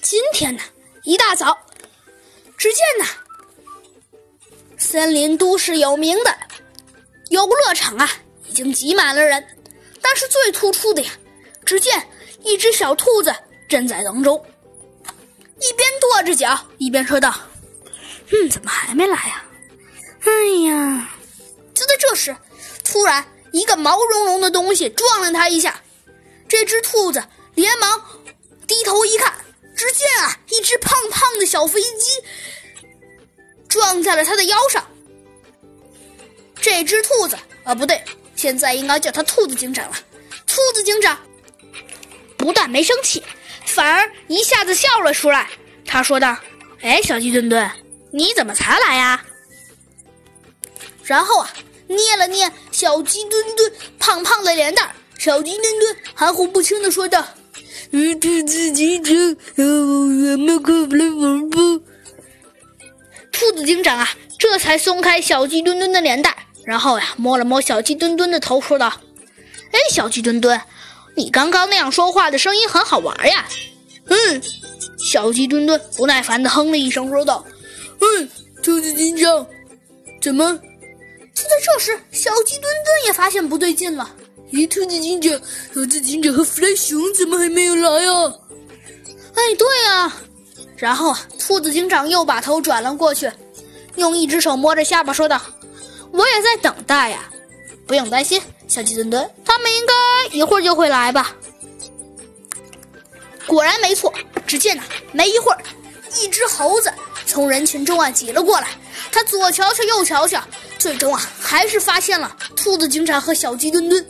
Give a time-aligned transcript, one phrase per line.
[0.00, 0.62] 今天呢，
[1.02, 1.58] 一大早，
[2.56, 3.04] 只见呢，
[4.78, 6.36] 森林都市有名的
[7.30, 8.10] 游乐场啊，
[8.46, 9.44] 已经挤满了人。
[10.00, 11.10] 但是最突出的呀，
[11.64, 12.06] 只见
[12.42, 13.34] 一只小兔子
[13.68, 14.44] 站在当中，
[15.60, 17.34] 一边跺着脚，一边说道
[18.30, 19.44] ：“嗯，怎么还没来呀？
[20.20, 20.32] 哎
[20.68, 21.10] 呀！”
[21.74, 22.36] 就在这时，
[22.84, 25.82] 突然一个毛茸茸的东西撞了它一下，
[26.46, 27.24] 这只兔子
[27.54, 28.00] 连忙
[28.74, 29.32] 低头一看，
[29.76, 32.10] 只见啊，一只胖胖的小飞机
[33.68, 34.84] 撞在了他的腰上。
[36.60, 38.02] 这只兔子啊，不对。
[38.34, 39.96] 现在应该叫他兔子警长了。
[40.44, 41.16] 兔子警长
[42.36, 43.22] 不但没生气，
[43.64, 45.48] 反而一下子笑了出来。
[45.86, 46.36] 他说道
[46.82, 47.70] ：“哎，小鸡墩墩，
[48.10, 49.24] 你怎么才来呀？”
[51.04, 51.54] 然后啊，
[51.86, 57.24] 捏了捏小鸡墩墩胖胖的脸蛋，小鸡墩墩含糊不清的说道
[57.94, 59.14] ：“兔子警长，
[59.56, 61.58] 我们可不来玩吧？”
[63.30, 66.34] 兔子警长啊，这才松开小鸡墩墩的脸蛋。
[66.64, 68.92] 然后呀，摸了摸小鸡墩墩的头，说道
[69.70, 70.60] ：“哎，小鸡墩墩，
[71.14, 73.46] 你刚刚那样说话的声音很好玩呀。”
[74.10, 74.42] 嗯，
[74.98, 77.46] 小鸡墩墩不耐烦的哼了一声，说道
[78.00, 78.28] ：“嗯，
[78.60, 79.46] 兔子警长，
[80.20, 80.52] 怎么？”
[81.32, 84.16] 就在这时，小鸡墩墩也发现不对劲了。
[84.52, 85.40] 咦，兔子警长，
[85.74, 88.32] 猴子警长和弗莱熊怎么还没有来啊？
[89.34, 90.12] 哎，对呀。
[90.76, 93.30] 然后啊，兔子警长又把头转了过去，
[93.96, 95.40] 用一只手摸着下巴，说道。
[96.12, 97.28] 我也在等待呀，
[97.86, 101.34] 不用担心，小鸡墩墩，他们应该一会儿就会来吧。
[103.46, 104.12] 果然没错，
[104.46, 105.58] 只见呐，没一会儿，
[106.22, 106.92] 一只猴子
[107.26, 108.68] 从人群中啊挤了过来，
[109.10, 110.40] 他左瞧瞧，右瞧瞧，
[110.78, 114.06] 最终啊还是发现了兔子警长和小鸡墩墩。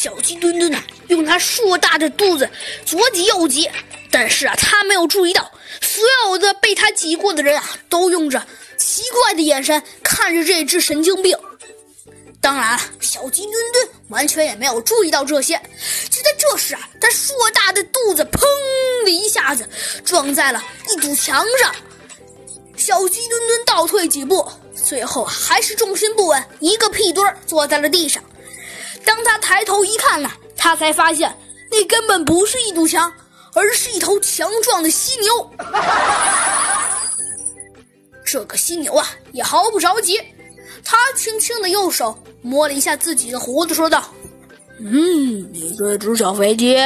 [0.00, 2.48] 小鸡墩墩呐，用它硕大的肚子
[2.86, 3.68] 左挤右挤，
[4.10, 8.42] 但是啊，他没有注意到，所有的被他挤过的人啊，都用着。
[8.78, 11.36] 奇怪的眼神看着这只神经病，
[12.40, 15.60] 当然了，小鸡墩墩完全也没有注意到这些。
[16.08, 18.40] 就在这时啊，他硕大的肚子砰
[19.04, 19.68] 的一下子
[20.02, 21.74] 撞在了一堵墙上，
[22.74, 24.50] 小鸡墩墩倒退几步，
[24.82, 28.24] 最后还是重心不稳，一个屁墩坐在了地上。
[29.10, 31.36] 当他抬头一看呢，他才发现
[31.68, 33.12] 那根本不是一堵墙，
[33.54, 35.50] 而是一头强壮的犀牛。
[38.24, 40.22] 这个犀牛啊，也毫不着急，
[40.84, 44.04] 他轻轻的右手摸了一下自己的胡子，说道
[44.78, 46.76] ：“嗯，你这只小飞机，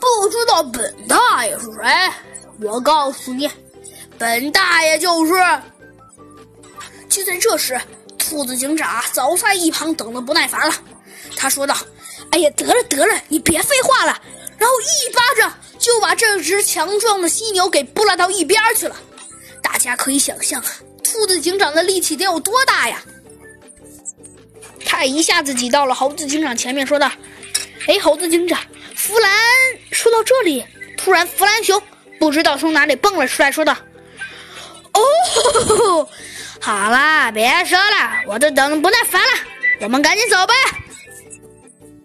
[0.00, 2.66] 不知道本大爷是谁？
[2.66, 3.48] 我告诉你，
[4.18, 5.34] 本大爷就是。”
[7.08, 7.80] 就在这时，
[8.32, 10.74] 兔子警长早在一旁等的不耐烦了，
[11.36, 11.76] 他说道
[12.32, 14.22] ：“哎呀，得了得了，你别废话了！”
[14.56, 18.96] 然后一巴掌就把这只强壮的犀牛给拨拉到一边去了。
[19.62, 20.66] 大家可以想象啊，
[21.04, 23.02] 兔子警长的力气得有多大呀！
[24.86, 27.12] 他一下子挤到了猴子警长前面，说道
[27.86, 28.58] ：“哎，猴子警长，
[28.96, 29.30] 弗兰。”
[29.92, 30.64] 说到这里，
[30.96, 31.82] 突然弗兰熊
[32.18, 33.76] 不知道从哪里蹦了出来，说道
[34.94, 36.08] ：“哦，
[36.64, 39.28] 好啦，别说了，我都等不耐烦了，
[39.80, 40.54] 我们赶紧走吧。”